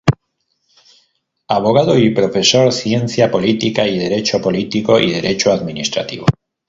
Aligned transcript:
Abogado 1.47 1.95
y 1.95 2.09
profesor 2.09 2.65
de 2.65 2.71
Ciencia 2.71 3.29
Política 3.29 3.87
y 3.87 3.99
Derecho 3.99 4.41
político 4.41 4.99
y 4.99 5.11
Derecho 5.11 5.51
administrativo. 5.51 6.25